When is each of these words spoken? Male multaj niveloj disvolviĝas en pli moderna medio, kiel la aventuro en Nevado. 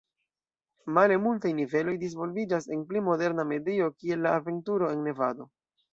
Male 0.97 1.17
multaj 1.25 1.51
niveloj 1.57 1.93
disvolviĝas 2.05 2.67
en 2.77 2.83
pli 2.93 3.03
moderna 3.11 3.45
medio, 3.53 3.91
kiel 4.01 4.29
la 4.29 4.33
aventuro 4.39 4.91
en 4.95 5.05
Nevado. 5.11 5.49